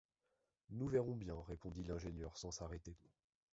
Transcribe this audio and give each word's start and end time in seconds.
Nous 0.71 0.87
verrons 0.87 1.13
bien,» 1.15 1.35
répondit 1.47 1.83
l’ingénieur 1.83 2.35
sans 2.35 2.49
s’arrêter. 2.49 2.97